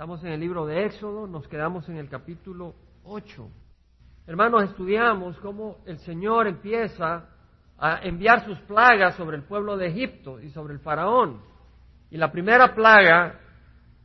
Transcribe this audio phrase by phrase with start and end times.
[0.00, 3.50] Estamos en el libro de Éxodo, nos quedamos en el capítulo 8.
[4.26, 7.28] Hermanos, estudiamos cómo el Señor empieza
[7.76, 11.42] a enviar sus plagas sobre el pueblo de Egipto y sobre el faraón.
[12.10, 13.40] Y la primera plaga,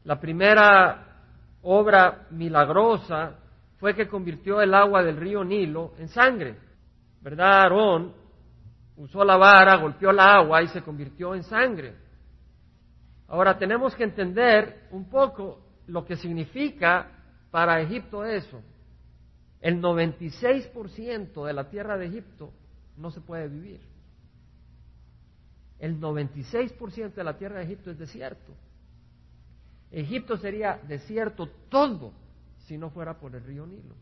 [0.03, 1.21] la primera
[1.61, 3.37] obra milagrosa
[3.77, 6.59] fue que convirtió el agua del río Nilo en sangre.
[7.21, 7.61] ¿Verdad?
[7.61, 8.13] Aarón
[8.97, 11.95] usó la vara, golpeó la agua y se convirtió en sangre.
[13.29, 17.11] Ahora tenemos que entender un poco lo que significa
[17.51, 18.61] para Egipto eso.
[19.61, 22.51] El 96% de la tierra de Egipto
[22.97, 23.81] no se puede vivir.
[25.79, 28.53] El 96% de la tierra de Egipto es desierto.
[29.91, 32.13] Egipto sería desierto todo
[32.65, 33.95] si no fuera por el río Nilo.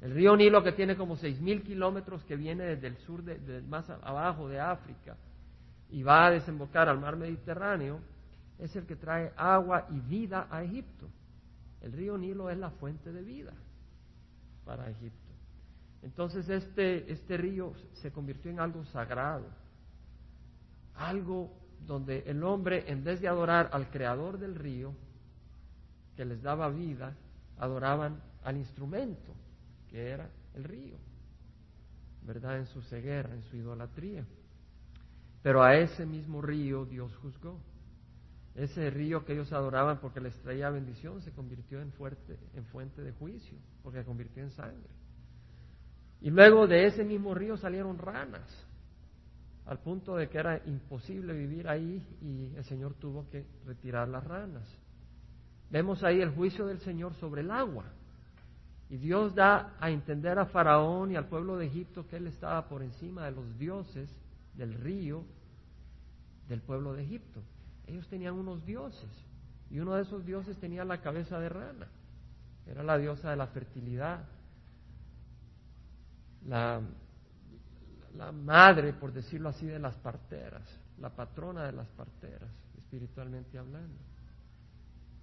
[0.00, 3.88] El río Nilo que tiene como 6.000 kilómetros que viene desde el sur, de, más
[3.88, 5.16] abajo de África
[5.90, 8.00] y va a desembocar al mar Mediterráneo,
[8.58, 11.08] es el que trae agua y vida a Egipto.
[11.80, 13.52] El río Nilo es la fuente de vida
[14.64, 15.18] para Egipto.
[16.02, 19.46] Entonces este, este río se convirtió en algo sagrado,
[20.94, 21.52] algo
[21.86, 24.94] donde el hombre, en vez de adorar al creador del río,
[26.16, 27.16] que les daba vida,
[27.58, 29.32] adoraban al instrumento,
[29.88, 30.96] que era el río,
[32.22, 32.58] ¿verdad?
[32.58, 34.24] En su ceguera, en su idolatría.
[35.42, 37.60] Pero a ese mismo río Dios juzgó.
[38.54, 43.02] Ese río que ellos adoraban porque les traía bendición se convirtió en, fuerte, en fuente
[43.02, 44.90] de juicio, porque se convirtió en sangre.
[46.20, 48.46] Y luego de ese mismo río salieron ranas,
[49.64, 54.22] al punto de que era imposible vivir ahí y el Señor tuvo que retirar las
[54.24, 54.68] ranas.
[55.70, 57.86] Vemos ahí el juicio del Señor sobre el agua.
[58.90, 62.68] Y Dios da a entender a Faraón y al pueblo de Egipto que él estaba
[62.68, 64.14] por encima de los dioses
[64.54, 65.24] del río
[66.48, 67.42] del pueblo de Egipto.
[67.86, 69.10] Ellos tenían unos dioses
[69.70, 71.88] y uno de esos dioses tenía la cabeza de rana.
[72.66, 74.24] Era la diosa de la fertilidad,
[76.46, 76.80] la,
[78.32, 80.62] madre, por decirlo así, de las parteras,
[80.98, 83.98] la patrona de las parteras, espiritualmente hablando.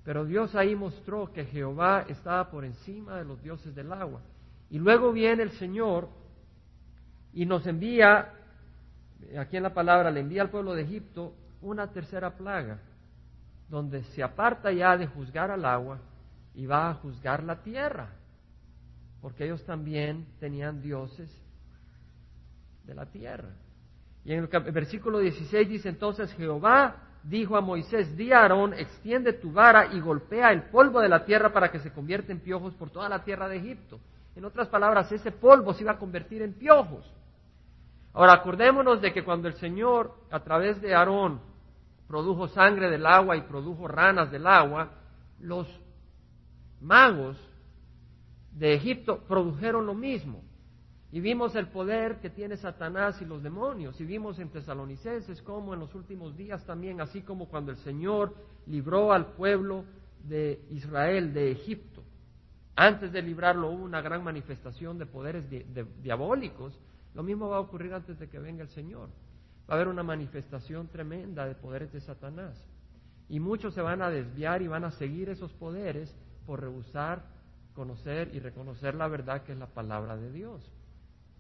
[0.04, 4.22] Pero Dios ahí mostró que Jehová estaba por encima de los dioses del agua.
[4.70, 6.10] Y luego viene el Señor
[7.34, 8.34] y nos envía,
[9.38, 12.80] aquí en la palabra, le envía al pueblo de Egipto una tercera plaga,
[13.70, 16.00] donde se aparta ya de juzgar al agua
[16.54, 18.10] y va a juzgar la tierra,
[19.22, 21.30] porque ellos también tenían dioses
[22.86, 23.50] de la tierra.
[24.26, 29.34] Y en el versículo 16 dice entonces Jehová dijo a Moisés, di a Aarón, extiende
[29.34, 32.74] tu vara y golpea el polvo de la tierra para que se convierta en piojos
[32.76, 34.00] por toda la tierra de Egipto.
[34.36, 37.12] En otras palabras, ese polvo se iba a convertir en piojos.
[38.14, 41.42] Ahora, acordémonos de que cuando el Señor, a través de Aarón,
[42.10, 44.90] produjo sangre del agua y produjo ranas del agua,
[45.40, 45.68] los
[46.82, 47.38] magos
[48.52, 50.42] de Egipto produjeron lo mismo.
[51.12, 54.02] Y vimos el poder que tiene Satanás y los demonios.
[54.02, 58.34] Y vimos en Tesalonicenses como en los últimos días también, así como cuando el Señor
[58.66, 59.86] libró al pueblo
[60.24, 62.04] de Israel de Egipto.
[62.76, 65.46] Antes de librarlo hubo una gran manifestación de poderes
[66.02, 66.74] diabólicos.
[67.14, 69.10] Lo mismo va a ocurrir antes de que venga el Señor.
[69.70, 72.58] Va a haber una manifestación tremenda de poderes de Satanás.
[73.28, 76.16] Y muchos se van a desviar y van a seguir esos poderes
[76.46, 77.24] por rehusar
[77.80, 80.70] conocer y reconocer la verdad que es la palabra de Dios.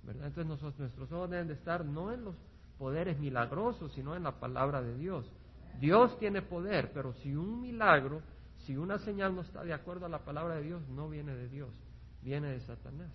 [0.07, 2.35] Entonces nuestros ojos deben de estar no en los
[2.77, 5.29] poderes milagrosos, sino en la palabra de Dios.
[5.81, 8.21] Dios tiene poder, pero si un milagro,
[8.59, 11.49] si una señal no está de acuerdo a la palabra de Dios, no viene de
[11.49, 11.69] Dios,
[12.21, 13.11] viene de Satanás.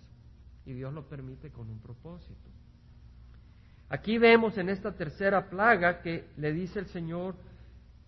[0.63, 2.51] Y Dios lo permite con un propósito.
[3.89, 7.35] Aquí vemos en esta tercera plaga que le dice el Señor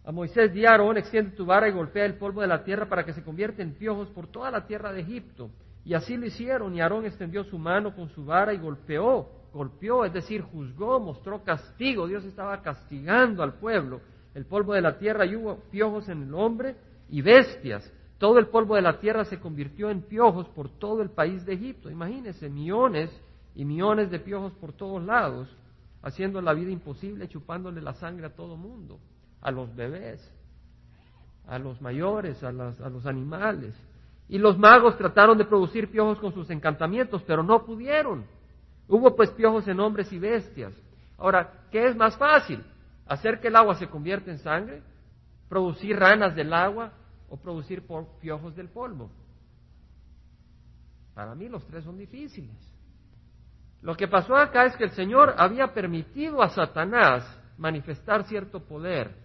[0.03, 3.03] a Moisés, di Aarón, extiende tu vara y golpea el polvo de la tierra para
[3.03, 5.49] que se convierta en piojos por toda la tierra de Egipto.
[5.83, 10.05] Y así lo hicieron, y Aarón extendió su mano con su vara y golpeó, golpeó,
[10.05, 12.07] es decir, juzgó, mostró castigo.
[12.07, 14.01] Dios estaba castigando al pueblo.
[14.33, 16.75] El polvo de la tierra y hubo piojos en el hombre
[17.09, 17.91] y bestias.
[18.17, 21.53] Todo el polvo de la tierra se convirtió en piojos por todo el país de
[21.53, 21.89] Egipto.
[21.89, 23.09] Imagínense, millones
[23.55, 25.49] y millones de piojos por todos lados,
[26.07, 28.99] haciendo la vida imposible, chupándole la sangre a todo mundo,
[29.41, 30.33] a los bebés,
[31.47, 33.75] a los mayores, a, a los animales.
[34.29, 38.25] Y los magos trataron de producir piojos con sus encantamientos, pero no pudieron.
[38.87, 40.73] Hubo pues piojos en hombres y bestias.
[41.17, 42.63] Ahora, ¿qué es más fácil?
[43.05, 44.81] ¿Hacer que el agua se convierta en sangre?
[45.49, 46.91] ¿Producir ranas del agua?
[47.29, 47.83] ¿O producir
[48.21, 49.09] piojos del polvo?
[51.13, 52.55] Para mí los tres son difíciles.
[53.81, 57.23] Lo que pasó acá es que el Señor había permitido a Satanás
[57.57, 59.15] manifestar cierto poder,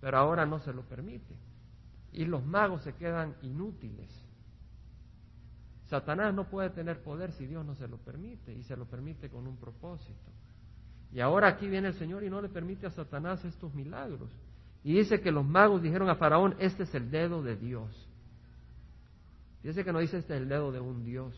[0.00, 1.34] pero ahora no se lo permite.
[2.12, 4.08] y los magos se quedan inútiles.
[5.84, 9.30] Satanás no puede tener poder si Dios no se lo permite y se lo permite
[9.30, 10.30] con un propósito.
[11.12, 14.30] Y ahora aquí viene el Señor y no le permite a Satanás estos milagros.
[14.84, 18.08] Y dice que los magos dijeron a Faraón, este es el dedo de Dios.
[19.62, 21.34] Dice que no dice este es el dedo de un Dios,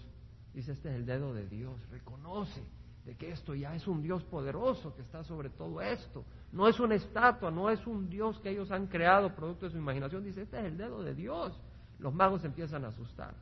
[0.55, 1.75] dice este es el dedo de Dios.
[1.91, 2.63] Reconoce
[3.05, 6.25] de que esto ya es un Dios poderoso que está sobre todo esto.
[6.53, 9.79] No es una estatua, no es un Dios que ellos han creado producto de su
[9.79, 10.25] imaginación.
[10.25, 11.59] Dice, este es el dedo de Dios.
[11.99, 13.35] Los magos empiezan a asustar.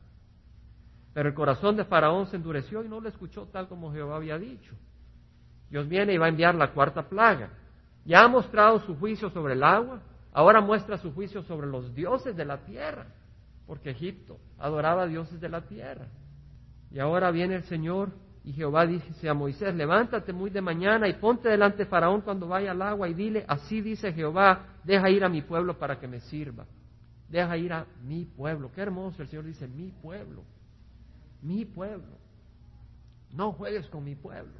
[1.13, 4.37] Pero el corazón de Faraón se endureció y no le escuchó tal como Jehová había
[4.37, 4.75] dicho.
[5.69, 7.51] Dios viene y va a enviar la cuarta plaga.
[8.05, 10.01] Ya ha mostrado su juicio sobre el agua,
[10.31, 13.07] ahora muestra su juicio sobre los dioses de la tierra,
[13.67, 16.07] porque Egipto adoraba a dioses de la tierra.
[16.91, 18.11] Y ahora viene el Señor
[18.43, 22.47] y Jehová dice a Moisés, levántate muy de mañana y ponte delante de Faraón cuando
[22.47, 26.07] vaya al agua y dile, así dice Jehová, deja ir a mi pueblo para que
[26.07, 26.65] me sirva.
[27.27, 28.71] Deja ir a mi pueblo.
[28.73, 30.43] Qué hermoso el Señor dice, mi pueblo
[31.41, 32.17] mi pueblo.
[33.31, 34.53] No juegues con mi pueblo.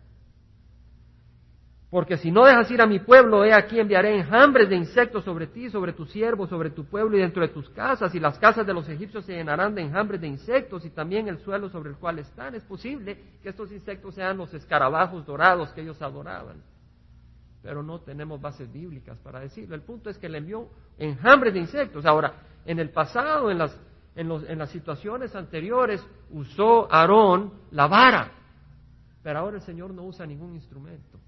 [1.89, 5.47] Porque si no dejas ir a mi pueblo, he aquí enviaré enjambres de insectos sobre
[5.47, 8.67] ti, sobre tu siervo, sobre tu pueblo y dentro de tus casas, y las casas
[8.67, 11.95] de los egipcios se llenarán de enjambres de insectos y también el suelo sobre el
[11.97, 12.53] cual están.
[12.53, 16.61] Es posible que estos insectos sean los escarabajos dorados que ellos adoraban.
[17.63, 19.73] Pero no tenemos bases bíblicas para decirlo.
[19.73, 22.05] El punto es que le envió enjambres de insectos.
[22.05, 22.33] Ahora,
[22.65, 23.77] en el pasado, en las
[24.19, 28.31] en, las situaciones anteriores usó Aarón la vara,
[29.23, 31.19] pero ahora el Señor no usa ningún instrumento.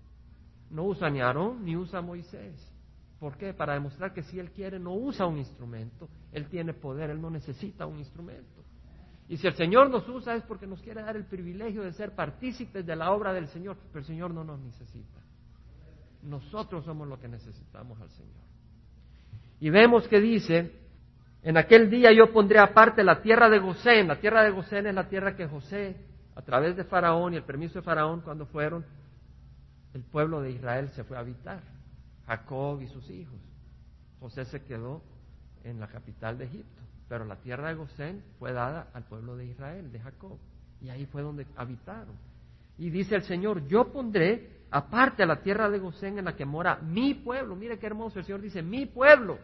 [0.72, 2.56] No usa ni Aarón ni usa Moisés.
[3.20, 3.54] ¿Por qué?
[3.54, 7.30] Para demostrar que si Él quiere no usa un instrumento, Él tiene poder, Él no
[7.30, 8.64] necesita un instrumento.
[9.28, 12.16] Y si el Señor nos usa es porque nos quiere dar el privilegio de ser
[12.16, 15.20] partícipes de la obra del Señor, pero el Señor no nos necesita.
[16.24, 18.42] Nosotros somos los que necesitamos al Señor.
[19.60, 20.82] Y vemos que dice
[21.44, 24.08] en aquel día yo pondré aparte la tierra de Gosén.
[24.08, 25.96] La tierra de Gosén es la tierra que José,
[26.36, 28.86] a través de Faraón y el permiso de Faraón, cuando fueron,
[29.94, 31.62] el pueblo de Israel se fue a habitar.
[32.28, 33.40] Jacob y sus hijos.
[34.20, 35.02] José se quedó
[35.64, 36.82] en la capital de Egipto.
[37.10, 40.38] Pero la tierra de Gosén fue dada al pueblo de Israel, de Jacob.
[40.80, 42.16] Y ahí fue donde habitaron.
[42.78, 46.46] Y dice el Señor, yo pondré aparte a la tierra de Gosén en la que
[46.46, 47.56] mora mi pueblo.
[47.56, 49.38] Mire qué hermoso, el Señor dice, mi pueblo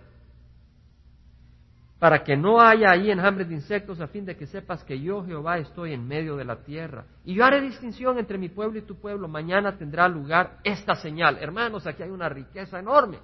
[2.00, 5.26] para que no haya ahí enjambres de insectos, a fin de que sepas que yo,
[5.26, 7.06] Jehová, estoy en medio de la tierra.
[7.26, 9.28] Y yo haré distinción entre mi pueblo y tu pueblo.
[9.28, 11.40] Mañana tendrá lugar esta señal.
[11.42, 13.18] Hermanos, aquí hay una riqueza enorme.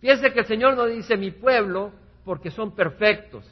[0.00, 1.92] Fíjense que el Señor no dice mi pueblo
[2.24, 3.44] porque son perfectos.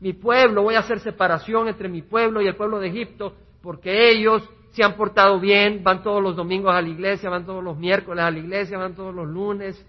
[0.00, 4.10] Mi pueblo, voy a hacer separación entre mi pueblo y el pueblo de Egipto porque
[4.10, 7.76] ellos se han portado bien, van todos los domingos a la iglesia, van todos los
[7.76, 9.86] miércoles a la iglesia, van todos los lunes.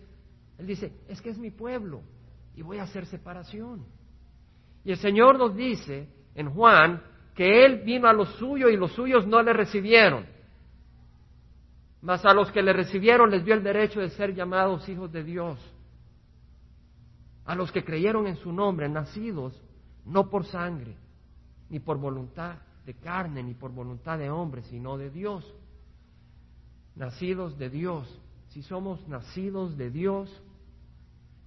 [0.60, 2.02] Él dice, es que es mi pueblo
[2.56, 3.86] y voy a hacer separación.
[4.84, 7.02] Y el Señor nos dice en Juan
[7.36, 10.26] que Él vino a los suyos y los suyos no le recibieron.
[12.02, 15.24] Mas a los que le recibieron les dio el derecho de ser llamados hijos de
[15.24, 15.60] Dios.
[17.46, 19.62] A los que creyeron en su nombre, nacidos
[20.06, 20.96] no por sangre,
[21.70, 22.56] ni por voluntad
[22.86, 25.46] de carne, ni por voluntad de hombre, sino de Dios.
[26.96, 28.20] Nacidos de Dios.
[28.50, 30.44] Si somos nacidos de Dios,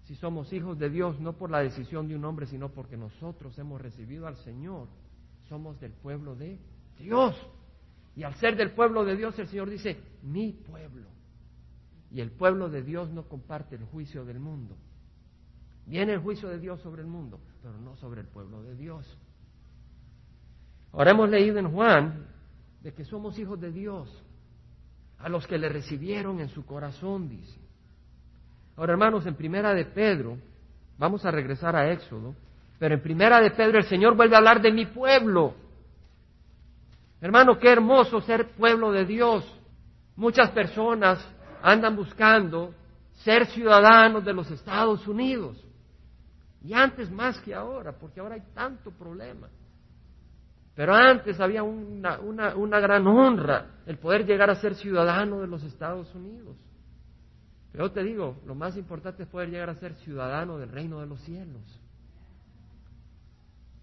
[0.05, 3.59] si somos hijos de Dios, no por la decisión de un hombre, sino porque nosotros
[3.59, 4.89] hemos recibido al Señor.
[5.49, 6.59] Somos del pueblo de
[6.99, 7.35] Dios.
[8.15, 11.09] Y al ser del pueblo de Dios, el Señor dice, mi pueblo.
[12.11, 14.77] Y el pueblo de Dios no comparte el juicio del mundo.
[15.87, 19.19] Viene el juicio de Dios sobre el mundo, pero no sobre el pueblo de Dios.
[20.93, 22.27] Ahora hemos leído en Juan
[22.83, 24.23] de que somos hijos de Dios,
[25.19, 27.64] a los que le recibieron en su corazón, dice.
[28.77, 30.39] Ahora, hermanos, en primera de Pedro,
[30.99, 32.35] vamos a regresar a Éxodo,
[32.79, 35.55] pero en primera de Pedro el Señor vuelve a hablar de mi pueblo.
[37.21, 39.45] Hermano, qué hermoso ser pueblo de Dios.
[40.17, 41.27] Muchas personas
[41.63, 42.75] andan buscando
[43.23, 45.65] ser ciudadanos de los Estados Unidos.
[46.63, 49.49] Y antes más que ahora, porque ahora hay tanto problema.
[50.75, 55.47] Pero antes había una, una, una gran honra el poder llegar a ser ciudadano de
[55.47, 56.57] los Estados Unidos.
[57.75, 61.07] Pero te digo, lo más importante es poder llegar a ser ciudadano del reino de
[61.07, 61.61] los cielos.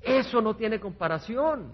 [0.02, 1.74] Eso no tiene comparación.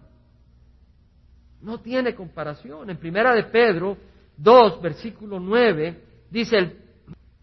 [1.61, 2.89] No tiene comparación.
[2.89, 3.97] En primera de Pedro
[4.35, 6.75] 2, versículo 9, dice,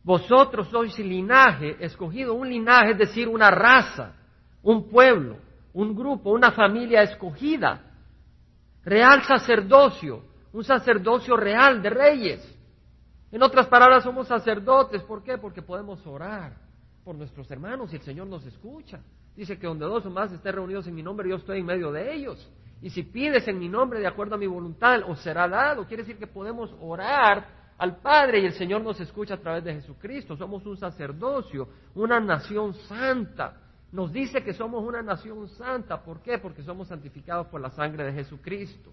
[0.02, 4.16] vosotros sois linaje escogido, un linaje es decir, una raza,
[4.60, 5.36] un pueblo,
[5.72, 7.80] un grupo, una familia escogida,
[8.84, 12.54] real sacerdocio, un sacerdocio real de reyes
[13.34, 15.02] en otras palabras, somos sacerdotes.
[15.02, 15.38] ¿Por qué?
[15.38, 16.52] Porque podemos orar.
[17.02, 19.00] por nuestros hermanos y el Señor nos escucha.
[19.34, 21.90] Dice que donde dos o más estén reunidos en mi nombre, yo estoy en medio
[21.90, 22.48] de ellos.
[22.80, 25.84] Y si pides en mi nombre de acuerdo a mi voluntad, os será dado.
[25.84, 27.44] Quiere decir que podemos orar
[27.76, 30.36] al Padre y el Señor nos escucha a través de Jesucristo.
[30.36, 33.60] Somos un sacerdocio, una nación santa.
[33.90, 36.00] Nos dice que somos una nación santa.
[36.04, 36.38] ¿Por qué?
[36.38, 38.92] Porque somos santificados por la sangre de Jesucristo.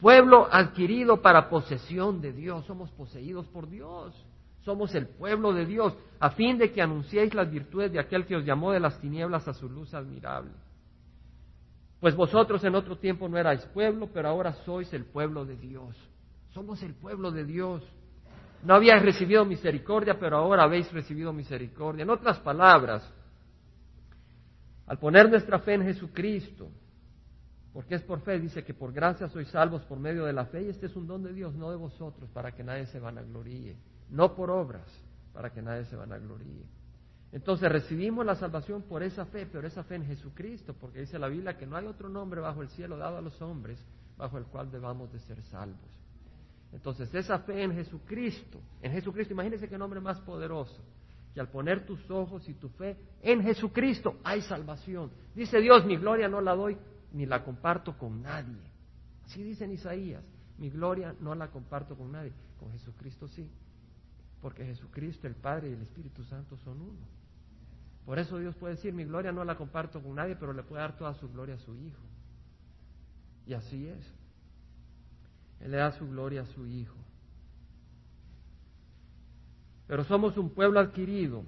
[0.00, 2.64] Pueblo adquirido para posesión de Dios.
[2.66, 4.14] Somos poseídos por Dios.
[4.66, 8.34] Somos el pueblo de Dios, a fin de que anunciéis las virtudes de aquel que
[8.34, 10.50] os llamó de las tinieblas a su luz admirable.
[12.00, 15.96] Pues vosotros en otro tiempo no erais pueblo, pero ahora sois el pueblo de Dios.
[16.52, 17.82] Somos el pueblo de Dios.
[18.64, 22.02] No habíais recibido misericordia, pero ahora habéis recibido misericordia.
[22.02, 23.08] En otras palabras,
[24.86, 26.68] al poner nuestra fe en Jesucristo,
[27.76, 30.62] porque es por fe, dice que por gracia sois salvos por medio de la fe,
[30.62, 33.76] y este es un don de Dios, no de vosotros, para que nadie se vanagloríe
[34.08, 34.88] no por obras,
[35.34, 36.64] para que nadie se vanagloríe.
[37.32, 41.28] Entonces recibimos la salvación por esa fe, pero esa fe en Jesucristo, porque dice la
[41.28, 43.78] Biblia que no hay otro nombre bajo el cielo dado a los hombres
[44.16, 45.90] bajo el cual debamos de ser salvos.
[46.72, 50.82] Entonces esa fe en Jesucristo, en Jesucristo, imagínense qué nombre más poderoso,
[51.34, 55.10] que al poner tus ojos y tu fe en Jesucristo hay salvación.
[55.34, 56.78] Dice Dios, mi gloria no la doy
[57.16, 58.60] ni la comparto con nadie.
[59.24, 60.22] Así dice en Isaías,
[60.58, 63.50] mi gloria no la comparto con nadie, con Jesucristo sí
[64.46, 67.00] porque Jesucristo, el Padre y el Espíritu Santo son uno.
[68.04, 70.82] Por eso Dios puede decir, mi gloria no la comparto con nadie, pero le puede
[70.82, 72.02] dar toda su gloria a su Hijo.
[73.44, 74.14] Y así es.
[75.58, 76.96] Él le da su gloria a su Hijo.
[79.88, 81.44] Pero somos un pueblo adquirido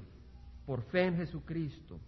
[0.66, 2.00] por fe en Jesucristo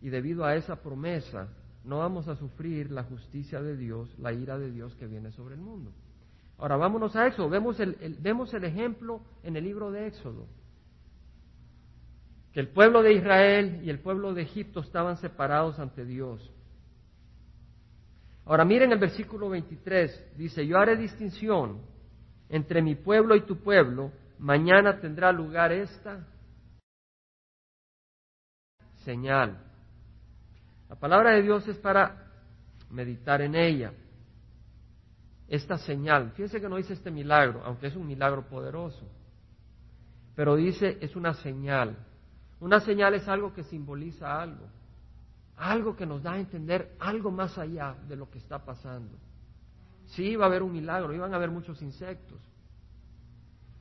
[0.00, 1.48] y debido a esa promesa
[1.84, 5.54] no vamos a sufrir la justicia de Dios, la ira de Dios que viene sobre
[5.54, 5.92] el mundo.
[6.58, 10.46] Ahora vámonos a Éxodo, vemos el, vemos el ejemplo en el libro de Éxodo,
[12.52, 16.52] que el pueblo de Israel y el pueblo de Egipto estaban separados ante Dios.
[18.44, 21.80] Ahora miren el versículo 23, dice, yo haré distinción
[22.50, 26.26] entre mi pueblo y tu pueblo, mañana tendrá lugar esta
[29.04, 29.69] señal.
[30.90, 32.26] La palabra de Dios es para
[32.90, 33.92] meditar en ella
[35.46, 36.32] esta señal.
[36.32, 39.06] Fíjense que no dice este milagro, aunque es un milagro poderoso,
[40.34, 41.96] pero dice es una señal.
[42.58, 44.66] Una señal es algo que simboliza algo,
[45.56, 49.16] algo que nos da a entender algo más allá de lo que está pasando.
[50.06, 52.40] Sí iba a haber un milagro, iban a haber muchos insectos.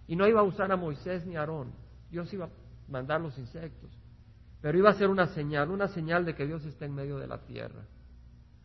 [0.05, 1.73] Y no iba a usar a Moisés ni a Aarón,
[2.11, 2.49] Dios iba a
[2.87, 3.98] mandar los insectos.
[4.61, 7.27] Pero iba a ser una señal, una señal de que Dios está en medio de
[7.27, 7.85] la tierra.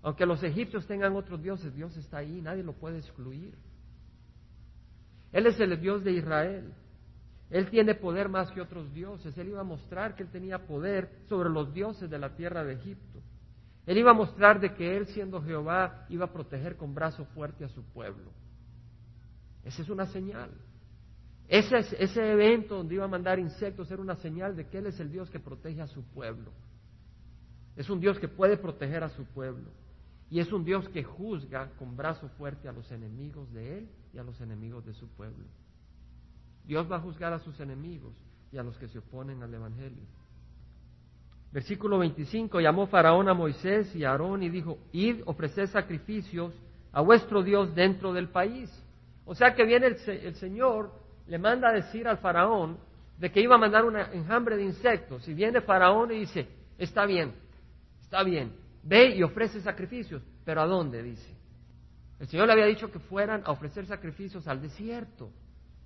[0.02, 3.56] Aunque los egipcios tengan otros dioses, Dios está ahí, nadie lo puede excluir.
[5.32, 6.72] Él es el Dios de Israel.
[7.50, 9.36] Él tiene poder más que otros dioses.
[9.38, 12.74] Él iba a mostrar que él tenía poder sobre los dioses de la tierra de
[12.74, 13.20] Egipto.
[13.86, 17.64] Él iba a mostrar de que él, siendo Jehová, iba a proteger con brazo fuerte
[17.64, 18.30] a su pueblo.
[19.62, 20.50] Esa es una señal.
[21.48, 24.98] Ese, ese evento donde iba a mandar insectos era una señal de que Él es
[25.00, 26.52] el Dios que protege a su pueblo.
[27.76, 29.70] Es un Dios que puede proteger a su pueblo.
[30.30, 34.18] Y es un Dios que juzga con brazo fuerte a los enemigos de Él y
[34.18, 35.44] a los enemigos de su pueblo.
[36.64, 38.14] Dios va a juzgar a sus enemigos
[38.50, 40.02] y a los que se oponen al Evangelio.
[41.52, 46.52] Versículo 25, llamó Faraón a Moisés y a Aarón y dijo, id, ofreced sacrificios
[46.90, 48.70] a vuestro Dios dentro del país.
[49.24, 50.90] O sea que viene el, el Señor,
[51.26, 52.78] le manda a decir al Faraón
[53.18, 55.26] de que iba a mandar un enjambre de insectos.
[55.28, 57.34] Y viene Faraón y dice, está bien,
[58.00, 58.52] está bien,
[58.84, 60.22] Ve y ofrece sacrificios.
[60.44, 61.02] ¿Pero a dónde?
[61.02, 61.34] Dice.
[62.20, 65.30] El Señor le había dicho que fueran a ofrecer sacrificios al desierto.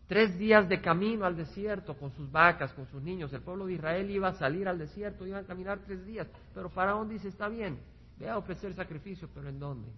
[0.08, 3.32] Tres días de camino al desierto con sus vacas, con sus niños.
[3.32, 6.26] El pueblo de Israel iba a salir al desierto, iban a caminar tres días.
[6.54, 7.78] Pero Faraón dice, está bien,
[8.18, 9.88] ve a ofrecer sacrificios, pero ¿en dónde?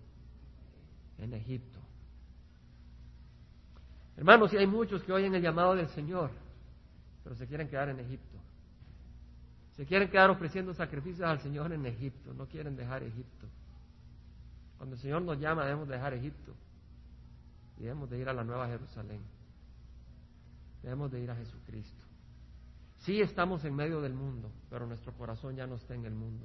[1.19, 1.79] En Egipto.
[4.21, 6.31] Hermanos, si hay muchos que oyen el llamado del Señor,
[7.25, 8.37] pero se quieren quedar en Egipto.
[9.73, 13.47] Se quieren quedar ofreciendo sacrificios al Señor en Egipto, no quieren dejar Egipto.
[14.77, 16.55] Cuando el Señor nos llama debemos dejar Egipto
[17.79, 19.23] y debemos de ir a la Nueva Jerusalén.
[20.83, 22.05] Debemos de ir a Jesucristo.
[22.99, 26.45] Sí estamos en medio del mundo, pero nuestro corazón ya no está en el mundo.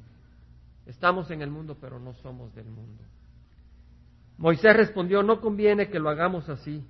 [0.86, 3.04] Estamos en el mundo, pero no somos del mundo.
[4.38, 6.82] Moisés respondió, no conviene que lo hagamos así,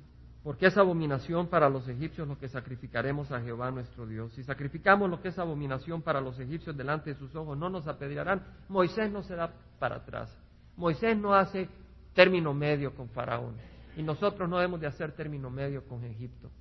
[0.46, 4.32] porque es abominación para los egipcios lo que sacrificaremos a Jehová nuestro Dios.
[4.34, 7.88] Si sacrificamos lo que es abominación para los egipcios delante de sus ojos, no nos
[7.88, 8.44] apedrearán.
[8.70, 10.32] Moisés no se da para atrás.
[10.78, 11.68] Moisés no hace
[12.14, 13.56] término medio con Faraón.
[13.98, 16.52] Y nosotros no debemos de hacer término medio con Egipto,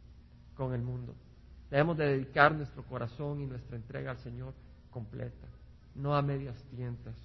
[0.55, 1.15] con el mundo.
[1.71, 4.55] Debemos de dedicar nuestro corazón y nuestra entrega al Señor
[4.89, 5.47] completa,
[5.95, 7.17] no a medias tientas.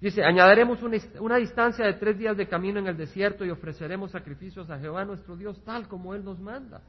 [0.00, 4.10] Dice, añadiremos una, una, distancia de tres días de camino en el desierto y ofreceremos
[4.10, 6.80] sacrificios a Jehová nuestro Dios tal como Él nos manda.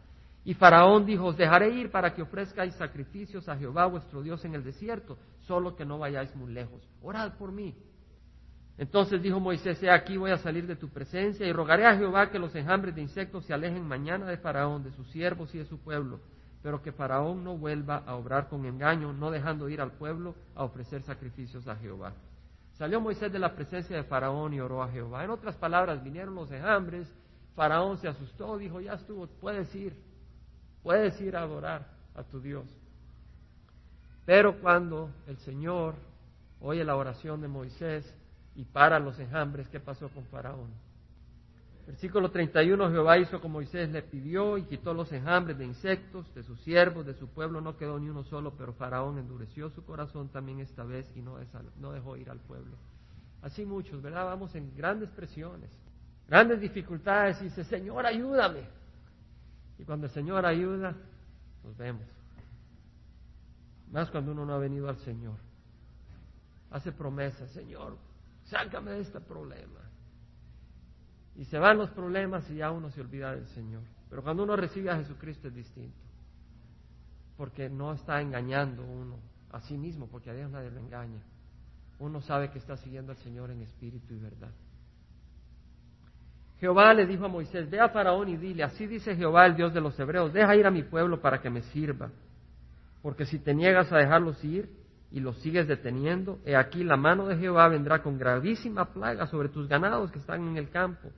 [0.45, 4.55] Y Faraón dijo, os dejaré ir para que ofrezcáis sacrificios a Jehová vuestro Dios en
[4.55, 6.81] el desierto, solo que no vayáis muy lejos.
[7.01, 7.75] Orad por mí.
[8.77, 12.31] Entonces dijo Moisés, he aquí voy a salir de tu presencia y rogaré a Jehová
[12.31, 15.65] que los enjambres de insectos se alejen mañana de Faraón, de sus siervos y de
[15.65, 16.21] su pueblo,
[16.63, 20.63] pero que Faraón no vuelva a obrar con engaño, no dejando ir al pueblo a
[20.63, 22.13] ofrecer sacrificios a Jehová.
[22.81, 25.23] Salió Moisés de la presencia de Faraón y oró a Jehová.
[25.23, 27.07] En otras palabras, vinieron los enjambres,
[27.55, 29.95] Faraón se asustó, dijo, ya estuvo, puedes ir.
[30.81, 31.85] Puedes ir a adorar
[32.15, 32.65] a tu Dios.
[34.25, 35.93] Pero cuando el Señor
[36.59, 38.15] oye la oración de Moisés
[38.55, 40.71] y para los enjambres, ¿qué pasó con Faraón?
[41.87, 46.43] Versículo 31, Jehová hizo como Moisés le pidió y quitó los enjambres de insectos, de
[46.43, 50.29] sus siervos, de su pueblo, no quedó ni uno solo, pero Faraón endureció su corazón
[50.29, 51.37] también esta vez y no,
[51.91, 52.77] dejó ir al pueblo.
[53.41, 54.25] Así muchos, ¿verdad?
[54.25, 55.69] Vamos en grandes presiones,
[56.27, 58.61] grandes dificultades y dice, Señor, ayúdame.
[59.79, 60.95] Y cuando el Señor ayuda,
[61.63, 62.05] nos vemos.
[63.91, 65.35] Más cuando uno no ha venido al Señor.
[66.69, 67.97] Hace promesas, Señor,
[68.45, 69.80] sácame de este problema.
[71.35, 73.83] Y se van los problemas y ya uno se olvida del Señor.
[74.09, 75.97] Pero cuando uno recibe a Jesucristo es distinto.
[77.37, 79.17] Porque no está engañando uno
[79.51, 81.21] a sí mismo, porque a Dios nadie lo engaña.
[81.99, 84.51] Uno sabe que está siguiendo al Señor en espíritu y verdad.
[86.59, 89.73] Jehová le dijo a Moisés, ve a Faraón y dile, así dice Jehová, el Dios
[89.73, 92.11] de los hebreos, deja ir a mi pueblo para que me sirva.
[93.01, 94.69] Porque si te niegas a dejarlos ir
[95.11, 99.49] y los sigues deteniendo, he aquí la mano de Jehová vendrá con gravísima plaga sobre
[99.49, 101.09] tus ganados que están en el campo,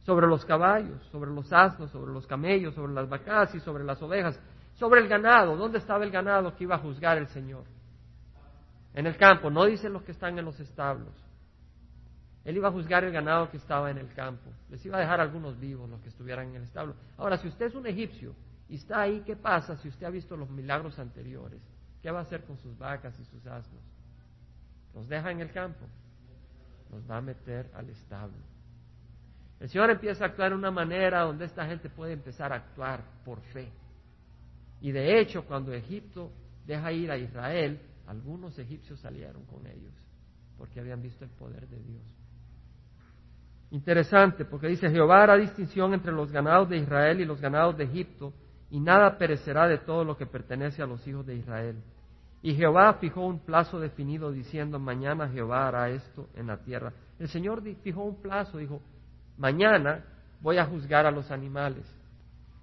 [0.00, 4.00] sobre los caballos, sobre los asnos, sobre los camellos, sobre las vacas y sobre las
[4.02, 4.40] ovejas,
[4.74, 5.56] sobre el ganado.
[5.56, 7.64] ¿Dónde estaba el ganado que iba a juzgar el Señor?
[8.94, 11.12] En el campo, no dice los que están en los establos.
[12.44, 14.50] Él iba a juzgar el ganado que estaba en el campo.
[14.70, 16.94] Les iba a dejar algunos vivos, los que estuvieran en el establo.
[17.18, 18.34] Ahora, si usted es un egipcio
[18.68, 21.60] y está ahí, ¿qué pasa si usted ha visto los milagros anteriores?
[22.04, 23.82] ¿Qué va a hacer con sus vacas y sus asnos?
[24.92, 25.86] ¿Los deja en el campo?
[26.92, 28.36] Los va a meter al establo.
[29.58, 33.02] El Señor empieza a actuar de una manera donde esta gente puede empezar a actuar
[33.24, 33.72] por fe.
[34.82, 36.30] Y de hecho, cuando Egipto
[36.66, 39.94] deja ir a Israel, algunos egipcios salieron con ellos,
[40.58, 42.02] porque habían visto el poder de Dios.
[43.70, 47.84] Interesante, porque dice, Jehová hará distinción entre los ganados de Israel y los ganados de
[47.84, 48.34] Egipto,
[48.68, 51.82] y nada perecerá de todo lo que pertenece a los hijos de Israel.
[52.44, 56.92] Y Jehová fijó un plazo definido diciendo, mañana Jehová hará esto en la tierra.
[57.18, 58.82] El Señor fijó un plazo, dijo,
[59.38, 60.04] mañana
[60.42, 61.86] voy a juzgar a los animales.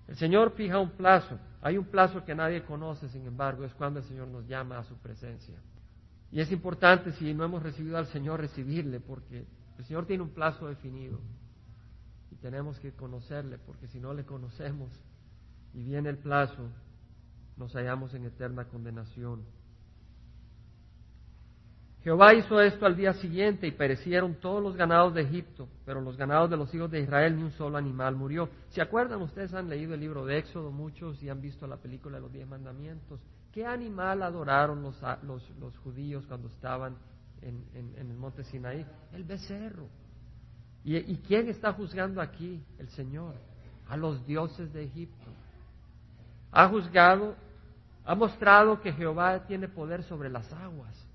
[0.07, 1.39] El Señor fija un plazo.
[1.63, 4.83] Hay un plazo que nadie conoce, sin embargo, es cuando el Señor nos llama a
[4.83, 5.57] su presencia.
[6.31, 9.47] Y es importante, si no hemos recibido al Señor, recibirle, porque
[9.79, 11.19] el Señor tiene un plazo definido
[12.29, 14.91] y tenemos que conocerle, porque si no le conocemos
[15.73, 16.69] y viene el plazo,
[17.57, 19.43] nos hallamos en eterna condenación.
[22.03, 26.17] Jehová hizo esto al día siguiente y perecieron todos los ganados de Egipto, pero los
[26.17, 28.49] ganados de los hijos de Israel ni un solo animal murió.
[28.69, 29.21] ¿Se acuerdan?
[29.21, 32.33] Ustedes han leído el libro de Éxodo muchos y han visto la película de los
[32.33, 33.19] diez mandamientos.
[33.51, 36.95] ¿Qué animal adoraron los, los, los judíos cuando estaban
[37.43, 38.83] en, el monte Sinaí?
[39.13, 39.87] El becerro.
[40.83, 42.63] ¿Y, ¿Y quién está juzgando aquí?
[42.79, 43.35] El Señor.
[43.87, 45.27] A los dioses de Egipto.
[46.51, 47.35] Ha juzgado,
[48.05, 51.10] ha mostrado que Jehová tiene poder sobre las aguas.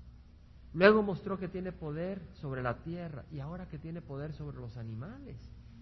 [0.73, 4.77] Luego mostró que tiene poder sobre la tierra y ahora que tiene poder sobre los
[4.77, 5.37] animales.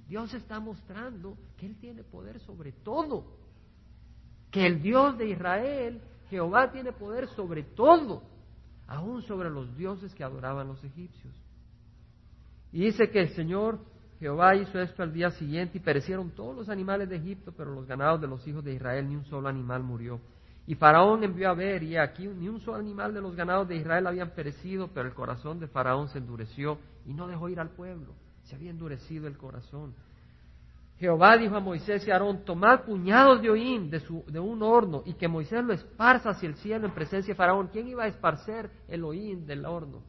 [0.08, 3.26] Dios está mostrando que Él tiene poder sobre todo.
[4.52, 8.24] Que el Dios de Israel, Jehová, tiene poder sobre todo
[8.88, 11.34] aún sobre los dioses que adoraban los egipcios.
[12.71, 13.80] Y dice que el Señor
[14.19, 17.86] Jehová hizo esto al día siguiente y perecieron todos los animales de Egipto, pero los
[17.86, 20.19] ganados de los hijos de Israel ni un solo animal murió.
[20.67, 23.75] Y Faraón envió a ver, y aquí ni un solo animal de los ganados de
[23.75, 27.69] Israel habían perecido, pero el corazón de Faraón se endureció y no dejó ir al
[27.69, 28.13] pueblo.
[28.43, 29.93] Se había endurecido el corazón.
[30.97, 35.04] Jehová dijo a Moisés y a Aarón, tomad puñados de oín de, de, un horno
[35.06, 37.67] y que Moisés lo esparza hacia el cielo en presencia de Faraón.
[37.67, 40.01] ¿Quién iba a esparcer el oín del horno?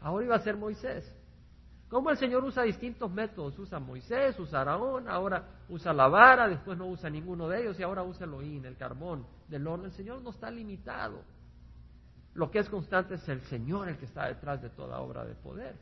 [0.00, 1.14] Ahora iba a ser Moisés.
[1.88, 6.76] Como el Señor usa distintos métodos, usa Moisés, usa Aarón, ahora usa la vara, después
[6.76, 9.86] no usa ninguno de ellos y ahora usa el oín, el carbón del horno.
[9.86, 11.22] El Señor no está limitado.
[12.34, 15.34] Lo que es constante es el Señor el que está detrás de toda obra de
[15.34, 15.76] poder.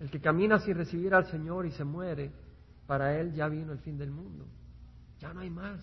[0.00, 2.32] El que camina sin recibir al Señor y se muere,
[2.86, 4.46] para él ya vino el fin del mundo.
[5.18, 5.80] Ya no hay más.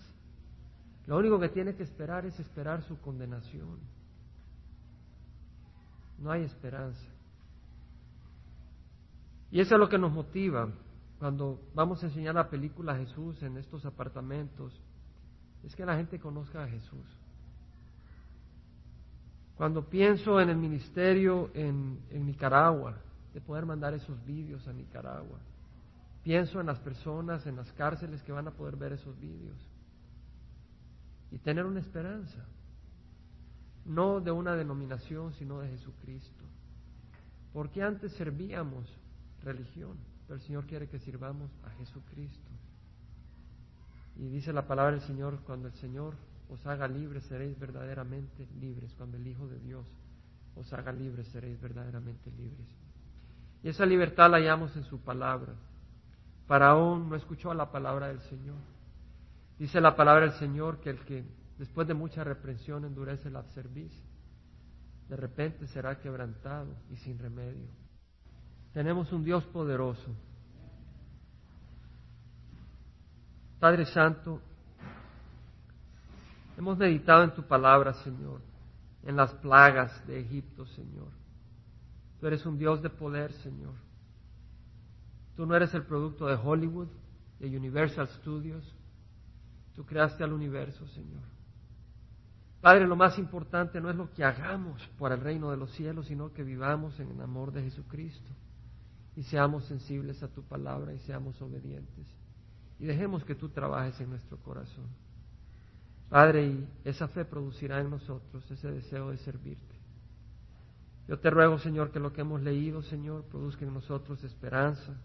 [1.06, 3.78] Lo único que tiene que esperar es esperar su condenación.
[6.18, 7.06] No hay esperanza.
[9.50, 10.68] Y eso es lo que nos motiva
[11.18, 14.80] cuando vamos a enseñar la película Jesús en estos apartamentos,
[15.64, 17.06] es que la gente conozca a Jesús.
[19.56, 22.96] Cuando pienso en el ministerio en, Nicaragua,
[23.34, 25.38] de poder mandar esos vídeos a Nicaragua,
[26.22, 29.56] pienso en las personas en las cárceles que van a poder ver esos vídeos
[31.30, 32.44] y tener una esperanza,
[33.84, 36.44] no de una denominación, sino de Jesucristo.
[37.52, 38.86] Porque antes servíamos
[39.42, 42.49] religión, pero el Señor quiere que sirvamos a Jesucristo.
[44.20, 46.14] Y dice la palabra del Señor, cuando el Señor
[46.50, 48.92] os haga libres, seréis verdaderamente libres.
[48.94, 49.86] Cuando el Hijo de Dios
[50.54, 52.68] os haga libres, seréis verdaderamente libres.
[53.62, 55.54] Y esa libertad la hallamos en su palabra.
[56.46, 58.58] Faraón no escuchó la palabra del Señor.
[59.58, 61.24] Dice la palabra del Señor que el que
[61.56, 63.92] después de mucha reprensión endurece la cerviz,
[65.08, 67.70] de repente será quebrantado y sin remedio.
[68.74, 70.14] Tenemos un Dios poderoso.
[73.60, 74.40] Padre Santo,
[76.56, 78.40] hemos meditado en tu palabra, Señor,
[79.02, 81.08] en las plagas de Egipto, Señor.
[82.18, 83.74] Tú eres un Dios de poder, Señor.
[85.36, 86.88] Tú no eres el producto de Hollywood,
[87.38, 88.64] de Universal Studios.
[89.74, 91.22] Tú creaste al universo, Señor.
[92.62, 96.06] Padre, lo más importante no es lo que hagamos por el reino de los cielos,
[96.06, 98.30] sino que vivamos en el amor de Jesucristo
[99.16, 102.19] y seamos sensibles a tu palabra y seamos obedientes.
[102.80, 104.86] Y dejemos que tú trabajes en nuestro corazón.
[106.08, 109.76] Padre, y esa fe producirá en nosotros ese deseo de servirte.
[111.06, 114.96] Yo te ruego, Señor, que lo que hemos leído, Señor, produzca en nosotros esperanza,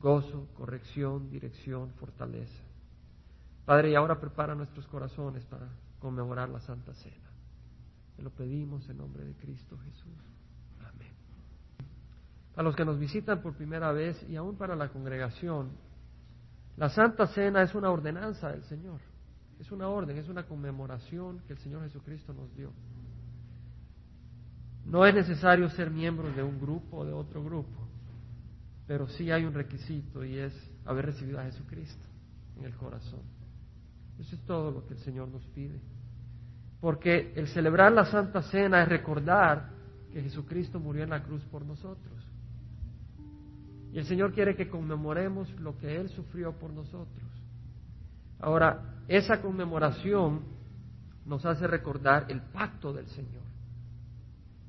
[0.00, 2.62] gozo, corrección, dirección, fortaleza.
[3.64, 5.68] Padre, y ahora prepara nuestros corazones para
[5.98, 7.30] conmemorar la Santa Cena.
[8.16, 10.12] Te lo pedimos en nombre de Cristo Jesús.
[12.56, 15.70] A los que nos visitan por primera vez y aún para la congregación,
[16.80, 19.00] la Santa Cena es una ordenanza del Señor,
[19.58, 22.72] es una orden, es una conmemoración que el Señor Jesucristo nos dio.
[24.86, 27.86] No es necesario ser miembro de un grupo o de otro grupo,
[28.86, 30.54] pero sí hay un requisito y es
[30.86, 32.02] haber recibido a Jesucristo
[32.56, 33.20] en el corazón.
[34.18, 35.78] Eso es todo lo que el Señor nos pide.
[36.80, 39.68] Porque el celebrar la Santa Cena es recordar
[40.10, 42.24] que Jesucristo murió en la cruz por nosotros.
[43.92, 47.28] Y el Señor quiere que conmemoremos lo que Él sufrió por nosotros.
[48.38, 50.42] Ahora, esa conmemoración
[51.26, 53.42] nos hace recordar el pacto del Señor.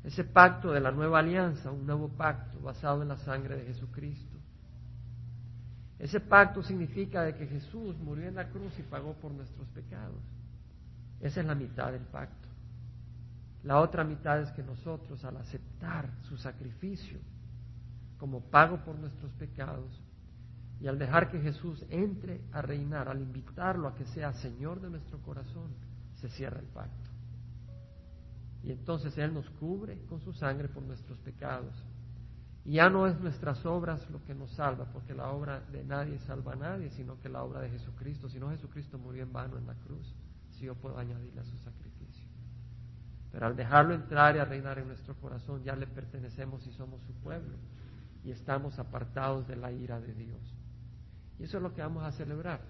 [0.03, 4.37] Ese pacto de la nueva alianza, un nuevo pacto basado en la sangre de Jesucristo.
[5.99, 10.19] Ese pacto significa de que Jesús murió en la cruz y pagó por nuestros pecados.
[11.19, 12.47] Esa es la mitad del pacto.
[13.63, 17.19] La otra mitad es que nosotros al aceptar su sacrificio
[18.21, 19.99] como pago por nuestros pecados
[20.79, 24.91] y al dejar que Jesús entre a reinar, al invitarlo a que sea Señor de
[24.91, 25.71] nuestro corazón,
[26.17, 27.09] se cierra el pacto.
[28.61, 31.73] Y entonces Él nos cubre con su sangre por nuestros pecados.
[32.63, 36.19] Y ya no es nuestras obras lo que nos salva, porque la obra de nadie
[36.19, 38.29] salva a nadie, sino que la obra de Jesucristo.
[38.29, 40.13] Si no, Jesucristo murió en vano en la cruz,
[40.51, 42.27] si yo puedo añadirle a su sacrificio.
[43.31, 47.01] Pero al dejarlo entrar y a reinar en nuestro corazón, ya le pertenecemos y somos
[47.01, 47.57] su pueblo
[48.23, 50.39] y estamos apartados de la ira de Dios.
[51.39, 52.61] Y eso es lo que vamos a celebrar.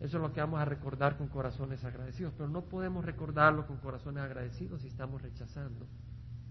[0.00, 2.34] Eso es lo que vamos a recordar con corazones agradecidos.
[2.36, 5.86] Pero no podemos recordarlo con corazones agradecidos si estamos rechazando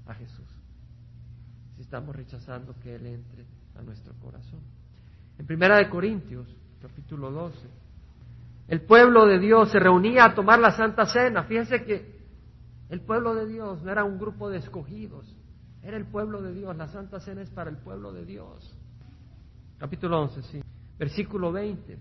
[0.06, 0.48] a Jesús.
[1.76, 4.62] Si estamos rechazando que Él entre a nuestro corazón.
[5.38, 6.48] En Primera de Corintios,
[6.82, 7.68] capítulo 12,
[8.68, 11.44] el pueblo de Dios se reunía a tomar la Santa Cena.
[11.44, 12.16] Fíjense que
[12.90, 15.36] el pueblo de Dios no era un grupo de escogidos,
[15.86, 16.76] era el pueblo de Dios.
[16.76, 18.76] La Santa Cena es para el pueblo de Dios.
[19.78, 20.62] Capítulo 11, sí.
[20.98, 21.98] Versículo 20.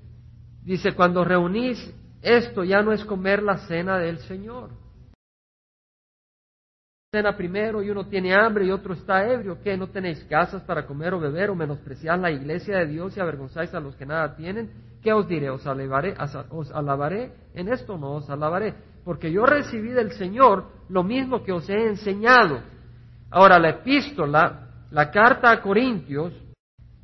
[0.63, 1.79] Dice, cuando reunís
[2.23, 4.71] esto ya no es comer la cena del Señor.
[7.13, 9.61] Cena primero y uno tiene hambre y otro está ebrio.
[9.63, 9.77] ¿Qué?
[9.77, 13.75] ¿No tenéis casas para comer o beber o menospreciar la iglesia de Dios y avergonzáis
[13.75, 14.71] a los que nada tienen?
[15.03, 15.51] ¿Qué os diré?
[15.51, 16.15] ¿Os alabaré?
[16.51, 17.35] ¿Os alabaré?
[17.53, 18.75] En esto no os alabaré.
[19.05, 22.74] Porque yo recibí del Señor lo mismo que os he enseñado
[23.35, 26.33] Ahora, la epístola, la carta a Corintios,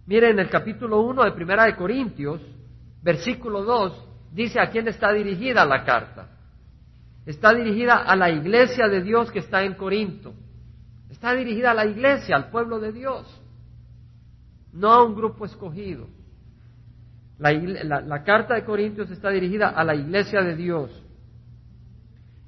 [0.06, 2.40] miren el capítulo 1 de Primera de Corintios,
[3.02, 6.28] versículo 2, dice a quién está dirigida la carta.
[7.26, 10.32] Está dirigida a la iglesia de Dios que está en Corinto.
[11.10, 13.26] Está dirigida a la iglesia, al pueblo de Dios,
[14.72, 16.06] no a un grupo escogido.
[17.38, 20.92] La, la, carta de Corintios está dirigida a la iglesia de Dios.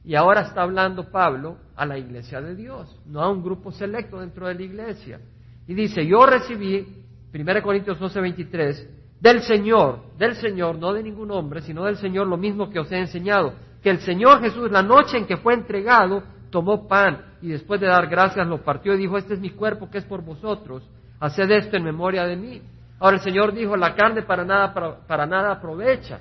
[0.05, 4.21] Y ahora está hablando Pablo a la iglesia de Dios, no a un grupo selecto
[4.21, 5.21] dentro de la iglesia.
[5.67, 11.31] Y dice, yo recibí, 1 Corintios 12, 23, del Señor, del Señor, no de ningún
[11.31, 14.83] hombre, sino del Señor, lo mismo que os he enseñado, que el Señor Jesús, la
[14.83, 18.99] noche en que fue entregado, tomó pan y después de dar gracias lo partió y
[18.99, 20.88] dijo, este es mi cuerpo que es por vosotros,
[21.21, 22.62] haced esto en memoria de mí.
[23.01, 24.73] Ahora el Señor dijo, la carne para nada,
[25.07, 26.21] para, nada aprovecha,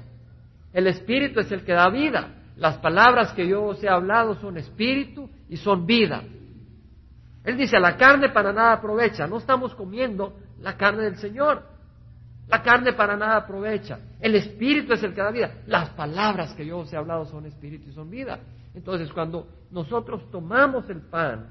[0.73, 2.40] el espíritu es el que da vida.
[2.55, 6.23] Las palabras que yo os he hablado son espíritu y son vida.
[7.43, 9.25] Él dice, la carne para nada aprovecha.
[9.27, 11.63] No estamos comiendo la carne del Señor.
[12.47, 13.99] La carne para nada aprovecha.
[14.19, 15.61] El espíritu es el que da vida.
[15.67, 18.39] Las palabras que yo os he hablado son espíritu y son vida.
[18.73, 21.47] Entonces, cuando nosotros tomamos el pan,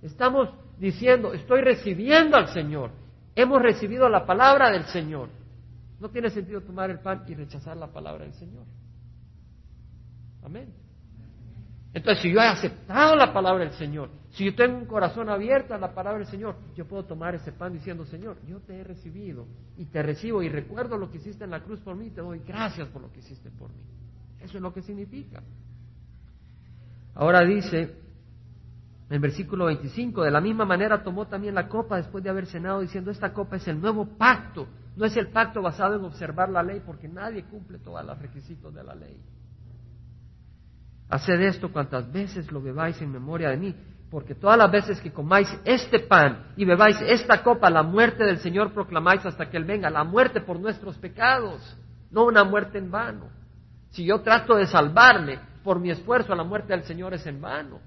[0.00, 0.48] estamos
[0.78, 2.90] diciendo, estoy recibiendo al Señor.
[3.34, 5.28] Hemos recibido la palabra del Señor.
[6.00, 8.64] No tiene sentido tomar el pan y rechazar la palabra del Señor.
[10.42, 10.72] Amén.
[11.94, 15.74] Entonces, si yo he aceptado la palabra del Señor, si yo tengo un corazón abierto
[15.74, 18.84] a la palabra del Señor, yo puedo tomar ese pan diciendo, Señor, yo te he
[18.84, 19.46] recibido
[19.76, 22.40] y te recibo y recuerdo lo que hiciste en la cruz por mí, te doy
[22.46, 23.82] gracias por lo que hiciste por mí.
[24.40, 25.42] Eso es lo que significa.
[27.14, 27.96] Ahora dice,
[29.10, 32.80] en versículo 25, de la misma manera tomó también la copa después de haber cenado
[32.80, 36.62] diciendo, esta copa es el nuevo pacto, no es el pacto basado en observar la
[36.62, 39.18] ley, porque nadie cumple todos los requisitos de la ley.
[41.08, 43.74] Haced esto cuantas veces lo bebáis en memoria de mí,
[44.10, 48.38] porque todas las veces que comáis este pan y bebáis esta copa, la muerte del
[48.38, 51.76] Señor proclamáis hasta que Él venga, la muerte por nuestros pecados,
[52.10, 53.28] no una muerte en vano.
[53.90, 57.80] Si yo trato de salvarme por mi esfuerzo, la muerte del Señor es en vano.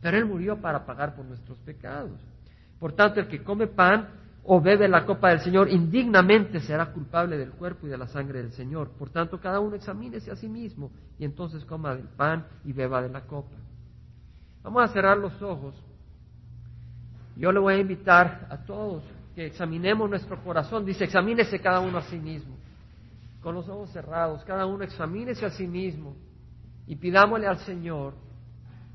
[0.00, 2.20] Pero Él murió para pagar por nuestros pecados.
[2.78, 4.08] Por tanto, el que come pan
[4.46, 8.42] o bebe la copa del Señor indignamente será culpable del cuerpo y de la sangre
[8.42, 8.90] del Señor.
[8.90, 13.00] Por tanto, cada uno examínese a sí mismo y entonces coma del pan y beba
[13.00, 13.56] de la copa.
[14.62, 15.74] Vamos a cerrar los ojos.
[17.36, 19.02] Yo le voy a invitar a todos
[19.34, 20.84] que examinemos nuestro corazón.
[20.84, 22.54] Dice, examínese cada uno a sí mismo.
[23.42, 26.16] Con los ojos cerrados, cada uno examínese a sí mismo
[26.86, 28.14] y pidámosle al Señor,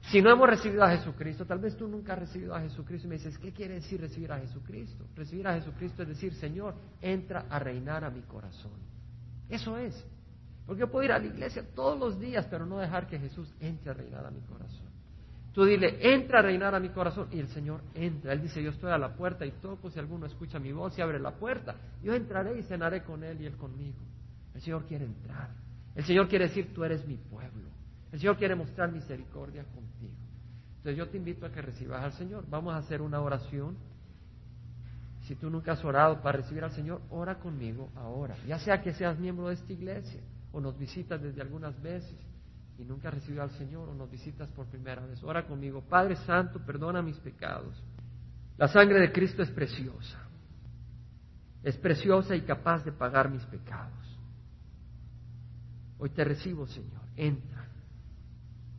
[0.02, 3.10] si no hemos recibido a Jesucristo, tal vez tú nunca has recibido a Jesucristo y
[3.10, 5.06] me dices, ¿qué quiere decir recibir a Jesucristo?
[5.16, 8.72] Recibir a Jesucristo es decir, Señor, entra a reinar a mi corazón.
[9.50, 10.06] Eso es.
[10.66, 13.54] Porque yo puedo ir a la iglesia todos los días, pero no dejar que Jesús
[13.60, 14.88] entre a reinar a mi corazón.
[15.52, 18.34] Tú dile, entra a reinar a mi corazón y el Señor entra.
[18.34, 21.02] Él dice, yo estoy a la puerta y toco si alguno escucha mi voz y
[21.02, 21.76] abre la puerta.
[22.04, 23.98] Yo entraré y cenaré con Él y Él conmigo.
[24.54, 25.50] El Señor quiere entrar.
[25.96, 27.70] El Señor quiere decir, tú eres mi pueblo.
[28.12, 30.14] El Señor quiere mostrar misericordia contigo.
[30.78, 32.46] Entonces yo te invito a que recibas al Señor.
[32.50, 33.78] Vamos a hacer una oración.
[35.24, 38.36] Si tú nunca has orado para recibir al Señor, ora conmigo ahora.
[38.48, 42.18] Ya sea que seas miembro de esta iglesia o nos visitas desde algunas veces
[42.80, 45.22] y nunca has recibido al Señor o nos visitas por primera vez.
[45.24, 45.82] Ora conmigo.
[45.82, 47.84] Padre Santo, perdona mis pecados.
[48.58, 50.18] La sangre de Cristo es preciosa.
[51.62, 54.18] Es preciosa y capaz de pagar mis pecados.
[55.98, 57.02] Hoy te recibo, Señor.
[57.18, 57.69] Entra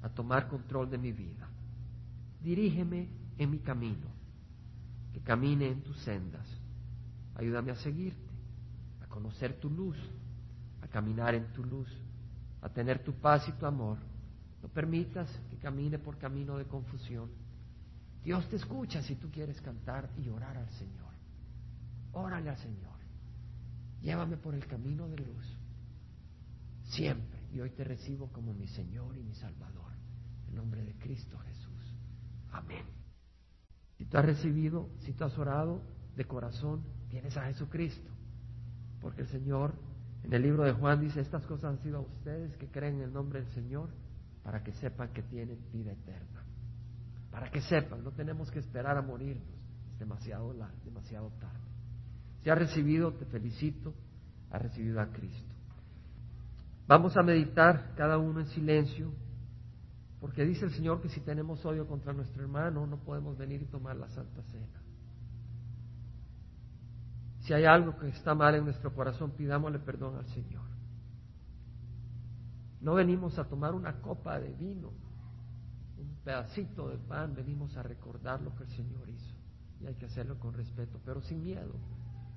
[0.02, 1.48] a tomar control de mi vida.
[2.42, 3.08] Dirígeme
[3.38, 4.06] en mi camino,
[5.12, 6.46] que camine en tus sendas.
[7.34, 8.30] Ayúdame a seguirte,
[9.02, 9.96] a conocer tu luz,
[10.82, 11.88] a caminar en tu luz,
[12.62, 13.98] a tener tu paz y tu amor.
[14.62, 17.30] No permitas que camine por camino de confusión.
[18.22, 21.10] Dios te escucha si tú quieres cantar y orar al Señor.
[22.12, 22.98] Órale al Señor.
[24.02, 25.56] Llévame por el camino de luz.
[26.84, 27.40] Siempre.
[27.52, 29.89] Y hoy te recibo como mi Señor y mi Salvador.
[30.50, 31.96] En nombre de Cristo Jesús.
[32.52, 32.84] Amén.
[33.96, 35.82] Si tú has recibido, si tú has orado
[36.16, 38.10] de corazón, tienes a Jesucristo.
[39.00, 39.74] Porque el Señor
[40.22, 43.02] en el libro de Juan dice, estas cosas han sido a ustedes que creen en
[43.02, 43.88] el nombre del Señor
[44.42, 46.44] para que sepan que tienen vida eterna.
[47.30, 49.46] Para que sepan, no tenemos que esperar a morirnos.
[49.92, 51.60] Es demasiado, demasiado tarde.
[52.42, 53.94] Si has recibido, te felicito,
[54.50, 55.54] has recibido a Cristo.
[56.86, 59.12] Vamos a meditar cada uno en silencio
[60.20, 63.66] porque dice el Señor que si tenemos odio contra nuestro hermano, no podemos venir y
[63.66, 64.82] tomar la Santa Cena.
[67.40, 70.62] Si hay algo que está mal en nuestro corazón, pidámosle perdón al Señor.
[72.82, 74.88] No venimos a tomar una copa de vino,
[75.98, 79.34] un pedacito de pan, venimos a recordar lo que el Señor hizo.
[79.80, 81.72] Y hay que hacerlo con respeto, pero sin miedo,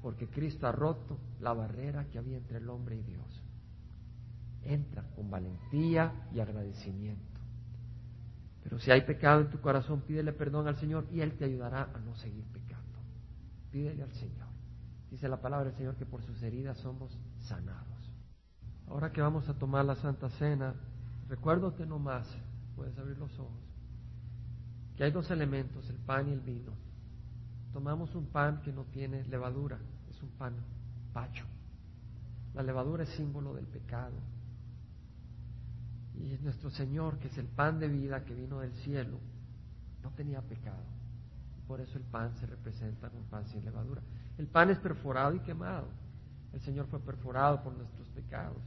[0.02, 3.44] porque Cristo ha roto la barrera que había entre el hombre y Dios.
[4.64, 7.33] Entra con valentía y agradecimiento.
[8.64, 11.90] Pero si hay pecado en tu corazón, pídele perdón al Señor y Él te ayudará
[11.94, 13.00] a no seguir pecando.
[13.72, 14.48] Pídele al Señor.
[15.12, 18.12] Dice la palabra del Señor que por sus heridas somos sanados.
[18.88, 20.74] Ahora que vamos a tomar la Santa Cena,
[21.28, 22.28] recuérdate nomás
[22.76, 23.62] puedes abrir los ojos,
[24.96, 26.74] que hay dos elementos, el pan y el vino.
[27.72, 30.54] Tomamos un pan que no tiene levadura, es un pan
[31.14, 31.46] pacho.
[32.54, 34.14] La levadura es símbolo del pecado.
[36.20, 39.18] Y es nuestro Señor, que es el pan de vida que vino del cielo,
[40.04, 40.84] no tenía pecado.
[41.68, 44.02] Por eso el pan se representa con pan sin levadura.
[44.38, 45.88] El pan es perforado y quemado.
[46.54, 48.62] El Señor fue perforado por nuestros pecados.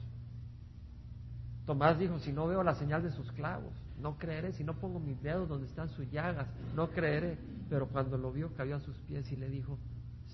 [1.66, 4.52] Tomás dijo, si no veo la señal de sus clavos, no creeré.
[4.52, 7.38] Si no pongo mis dedos donde están sus llagas, no creeré.
[7.68, 9.78] Pero cuando lo vio, cayó a sus pies y le dijo,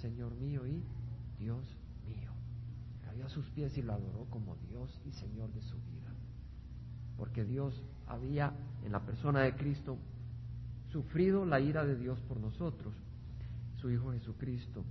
[0.01, 0.83] Señor mío y
[1.38, 1.64] Dios
[2.07, 2.33] mío.
[3.05, 6.12] Cayó a sus pies y lo adoró como Dios y Señor de su vida.
[7.22, 8.52] Porque Dios había
[8.85, 9.96] en la persona de Cristo
[10.88, 12.92] sufrido la ira de Dios por nosotros,
[13.76, 14.82] su Hijo Jesucristo.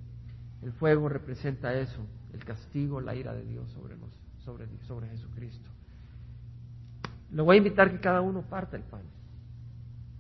[0.62, 4.12] El fuego representa eso, el castigo, la ira de Dios sobre, nos,
[4.46, 5.70] sobre, Jesucristo.
[7.32, 9.04] Le voy a invitar que cada uno parta el pan,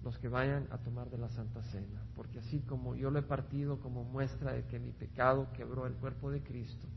[0.03, 3.23] los que vayan a tomar de la Santa Cena, porque así como yo lo he
[3.23, 6.87] partido como muestra de que mi pecado quebró el cuerpo de Cristo,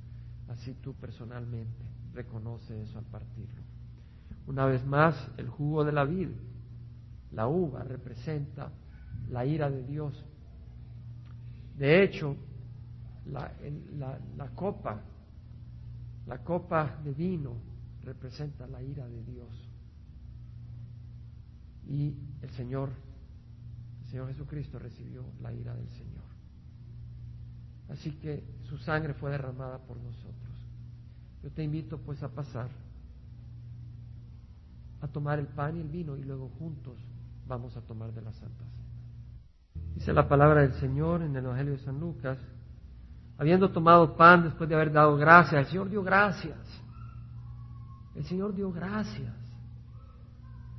[0.49, 3.74] así tú personalmente reconoce eso al partirlo.
[4.47, 6.29] Una vez más, el jugo de la vid
[7.35, 8.71] la uva representa
[9.29, 10.25] la ira de Dios.
[11.77, 12.37] De hecho,
[13.27, 13.53] la,
[14.37, 15.03] la, copa,
[16.27, 17.57] la copa de vino
[18.03, 19.71] representa la ira de Dios.
[21.87, 22.91] Y el Señor,
[24.03, 26.25] el Señor Jesucristo recibió la ira del Señor.
[27.89, 30.55] Así que su sangre fue derramada por nosotros.
[31.43, 32.71] Yo te invito pues a pasar,
[35.05, 36.99] a tomar el pan y el vino y luego juntos
[37.47, 39.85] vamos a tomar de la Santa Cena.
[39.95, 42.39] Dice la palabra del Señor en el Evangelio de San Lucas,
[43.37, 46.57] habiendo tomado pan después de haber dado gracias, el Señor dio gracias.
[48.15, 49.35] El Señor dio gracias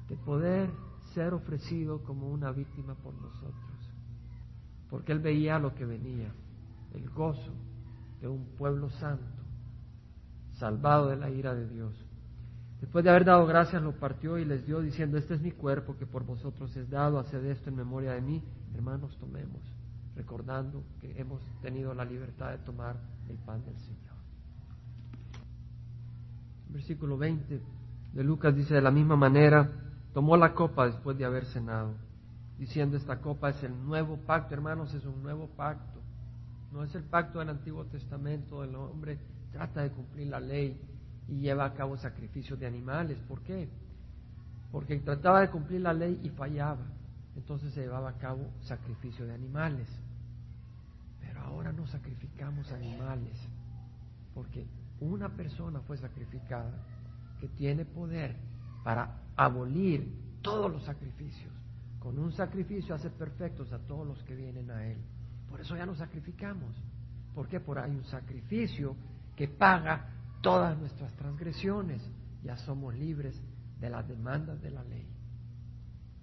[0.10, 0.72] de poder
[1.14, 3.94] ser ofrecido como una víctima por nosotros,
[4.90, 6.34] porque Él veía lo que venía,
[6.96, 7.54] el gozo
[8.22, 9.44] de un pueblo santo,
[10.54, 12.05] salvado de la ira de Dios.
[12.86, 15.98] Después de haber dado gracias, lo partió y les dio diciendo, este es mi cuerpo
[15.98, 18.43] que por vosotros es dado, haced esto en memoria de mí.
[18.76, 19.60] Hermanos, tomemos,
[20.15, 22.95] recordando que hemos tenido la libertad de tomar
[23.28, 24.13] el pan del Señor.
[26.69, 27.60] Versículo 20
[28.13, 29.67] de Lucas dice, de la misma manera,
[30.13, 31.95] tomó la copa después de haber cenado,
[32.60, 36.00] diciendo, esta copa es el nuevo pacto, hermanos, es un nuevo pacto.
[36.71, 39.17] No es el pacto del Antiguo Testamento, el hombre
[39.52, 40.80] trata de cumplir la ley
[41.28, 43.18] y lleva a cabo sacrificios de animales.
[43.28, 43.70] ¿Por qué?
[44.72, 46.86] Porque trataba de cumplir la ley y fallaba.
[47.36, 49.88] Entonces se llevaba a cabo sacrificio de animales.
[51.20, 53.38] Pero ahora no sacrificamos animales.
[54.34, 54.66] Porque
[55.00, 56.72] una persona fue sacrificada
[57.40, 58.36] que tiene poder
[58.84, 61.54] para abolir todos los sacrificios.
[62.00, 64.98] Con un sacrificio hace perfectos a todos los que vienen a Él.
[65.50, 66.76] Por eso ya no sacrificamos.
[67.34, 67.60] ¿Por qué?
[67.60, 68.96] Por hay un sacrificio
[69.36, 70.14] que paga
[70.45, 72.08] todas nuestras transgresiones,
[72.43, 73.41] ya somos libres
[73.79, 75.10] de las demandas de la ley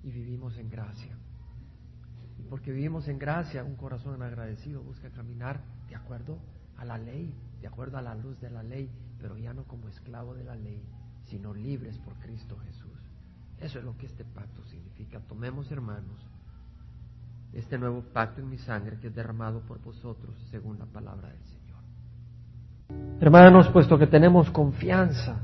[0.05, 1.19] y vivimos en gracia.
[2.39, 6.39] Y porque vivimos en gracia, un corazón agradecido busca caminar de acuerdo
[6.77, 9.89] a la ley, de acuerdo a la luz de la ley, pero ya no como
[9.89, 10.87] esclavo de la ley,
[11.25, 13.01] sino libres por Cristo Jesús.
[13.59, 15.19] Eso es lo que este pacto significa.
[15.19, 16.25] Tomemos, hermanos,
[17.53, 21.43] este nuevo pacto en mi sangre que es derramado por vosotros según la palabra del
[21.43, 21.62] Señor.
[23.21, 25.37] Hermanos, puesto que tenemos confianza,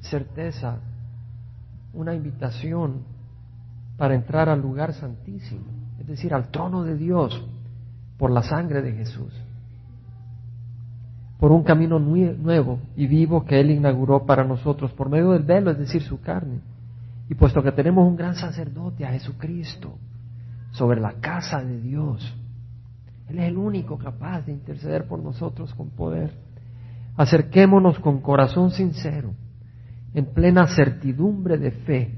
[0.00, 0.78] certeza,
[1.92, 3.02] una invitación
[3.96, 5.66] para entrar al lugar santísimo,
[5.98, 7.44] es decir, al trono de Dios,
[8.16, 9.32] por la sangre de Jesús,
[11.38, 15.70] por un camino nuevo y vivo que Él inauguró para nosotros por medio del velo,
[15.70, 16.60] es decir, su carne.
[17.28, 19.94] Y puesto que tenemos un gran sacerdote, a Jesucristo,
[20.72, 22.34] sobre la casa de Dios,
[23.28, 26.32] Él es el único capaz de interceder por nosotros con poder.
[27.16, 29.34] Acerquémonos con corazón sincero,
[30.14, 32.14] en plena certidumbre de fe,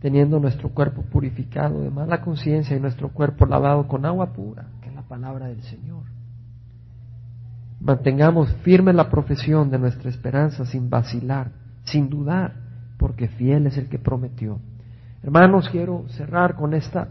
[0.00, 4.88] teniendo nuestro cuerpo purificado de mala conciencia y nuestro cuerpo lavado con agua pura, que
[4.88, 6.02] es la palabra del Señor.
[7.80, 11.52] Mantengamos firme la profesión de nuestra esperanza sin vacilar,
[11.84, 12.54] sin dudar,
[12.98, 14.58] porque fiel es el que prometió.
[15.22, 17.08] Hermanos, quiero cerrar con esta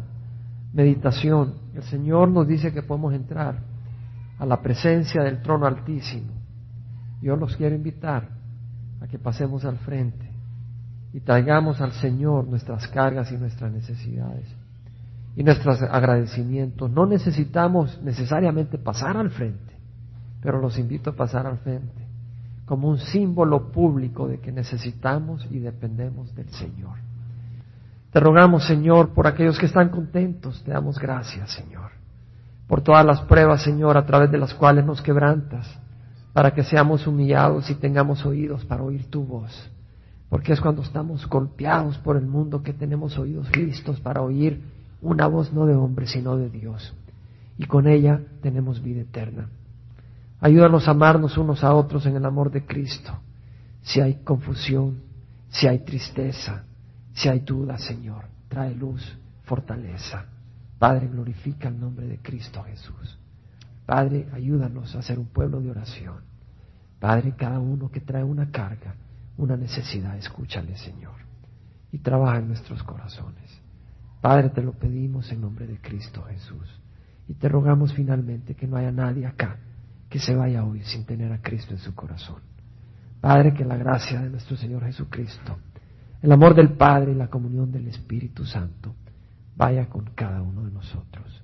[0.71, 1.55] meditación.
[1.73, 3.59] El Señor nos dice que podemos entrar
[4.37, 6.42] a la presencia del trono altísimo
[7.23, 8.29] yo los quiero invitar
[9.01, 10.29] a que pasemos al frente
[11.13, 14.47] y traigamos al Señor nuestras cargas y nuestras necesidades
[15.35, 16.91] y nuestros agradecimientos.
[16.91, 19.73] No necesitamos necesariamente pasar al frente,
[20.41, 22.03] pero los invito a pasar al frente
[22.65, 26.97] como un símbolo público de que necesitamos y dependemos del Señor.
[28.11, 30.63] Te rogamos, Señor, por aquellos que están contentos.
[30.63, 31.91] Te damos gracias, Señor.
[32.67, 35.67] Por todas las pruebas, Señor, a través de las cuales nos quebrantas,
[36.33, 39.69] para que seamos humillados y tengamos oídos para oír tu voz.
[40.29, 44.63] Porque es cuando estamos golpeados por el mundo que tenemos oídos listos para oír
[44.99, 46.93] una voz no de hombre, sino de Dios.
[47.57, 49.49] Y con ella tenemos vida eterna.
[50.39, 53.13] Ayúdanos a amarnos unos a otros en el amor de Cristo.
[53.83, 55.01] Si hay confusión,
[55.49, 56.63] si hay tristeza,
[57.13, 60.25] si hay duda, Señor, trae luz, fortaleza.
[60.79, 63.19] Padre, glorifica el nombre de Cristo Jesús.
[63.85, 66.21] Padre, ayúdanos a ser un pueblo de oración.
[66.99, 68.95] Padre, cada uno que trae una carga,
[69.37, 71.15] una necesidad, escúchale, Señor,
[71.91, 73.61] y trabaja en nuestros corazones.
[74.21, 76.79] Padre, te lo pedimos en nombre de Cristo Jesús.
[77.27, 79.57] Y te rogamos finalmente que no haya nadie acá
[80.13, 82.39] que se vaya hoy sin tener a Cristo en su corazón.
[83.19, 85.57] Padre, que la gracia de nuestro Señor Jesucristo,
[86.21, 88.93] el amor del Padre y la comunión del Espíritu Santo
[89.55, 91.42] vaya con cada uno de nosotros.